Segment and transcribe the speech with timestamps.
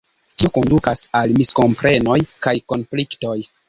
[0.41, 2.19] Tio kondukas al miskomprenoj
[2.49, 3.43] kaj konfliktoj.